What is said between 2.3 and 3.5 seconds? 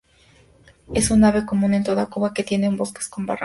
que vive en bosques con barrancos.